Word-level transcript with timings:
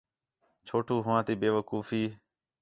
چھوٹو 0.67 0.95
ہوآں 1.05 1.21
تی 1.27 1.33
بیوقوفی 1.41 2.03